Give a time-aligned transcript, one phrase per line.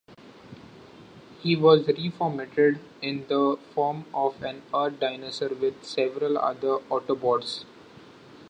[1.43, 7.65] He was reformatted in the form of an Earth dinosaur with several other Autobots.